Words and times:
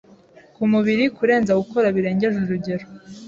ku 0.55 0.61
mubiri 0.71 1.03
kurenza 1.15 1.51
gukora 1.61 1.87
birengeje 1.95 2.37
urugero; 2.39 2.85